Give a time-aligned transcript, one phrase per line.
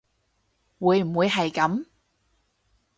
[0.79, 1.85] 會唔會係噉